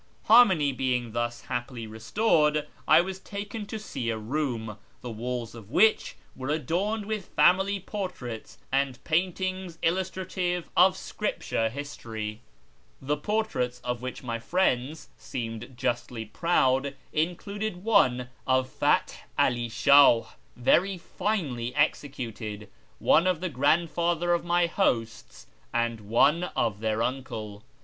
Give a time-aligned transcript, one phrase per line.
[0.23, 5.69] Harmony being thus happily restored, I was taken to see a room, the walls of
[5.69, 12.41] which were adorned with family portraits and paintings illustrative of scripture history.
[12.99, 20.29] The portraits, of which my friends seemed justly proud, included one of Path All Shiih,
[20.55, 27.61] very finely executed; one of the grandfather of my 'losts; and one of their uncle.